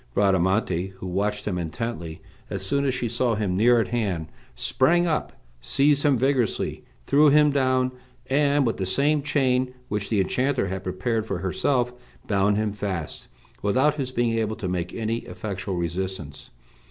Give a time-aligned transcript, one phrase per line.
[0.15, 5.05] Bradamante, who watched him intently, as soon as she saw him near at hand, sprang
[5.05, 5.31] up,
[5.61, 7.91] seized him vigorously, threw him down,
[8.25, 11.93] and, with the same chain which the enchanter had prepared for herself,
[12.25, 13.27] bound him fast,
[13.61, 16.49] without his being able to make any effectual resistance.